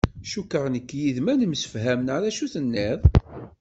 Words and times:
Cukkeɣ 0.31 0.65
nekk 0.69 0.89
yid-m 0.99 1.27
ad 1.31 1.37
nemsefham, 1.41 1.99
neɣ 2.03 2.21
acu 2.29 2.45
tenniḍ? 2.53 2.99